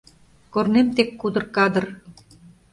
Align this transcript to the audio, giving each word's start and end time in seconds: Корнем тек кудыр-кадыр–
Корнем 0.53 0.87
тек 0.95 1.09
кудыр-кадыр– 1.19 1.85